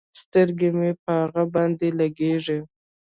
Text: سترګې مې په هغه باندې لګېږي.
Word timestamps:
سترګې 0.21 0.69
مې 0.77 0.91
په 1.03 1.11
هغه 1.21 1.43
باندې 1.53 1.87
لګېږي. 1.99 2.59